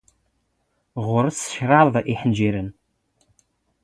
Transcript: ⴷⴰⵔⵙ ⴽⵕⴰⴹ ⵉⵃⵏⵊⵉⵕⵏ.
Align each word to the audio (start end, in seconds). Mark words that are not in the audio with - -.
ⴷⴰⵔⵙ 1.07 1.41
ⴽⵕⴰⴹ 1.53 1.95
ⵉⵃⵏⵊⵉⵕⵏ. 2.13 2.67